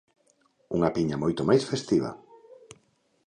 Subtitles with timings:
[0.75, 2.11] Unha piña moito máis festiva.